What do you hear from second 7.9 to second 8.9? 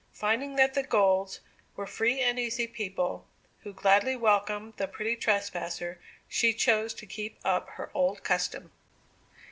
old custom.